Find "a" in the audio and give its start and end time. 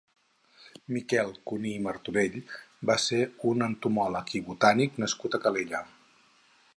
5.39-5.45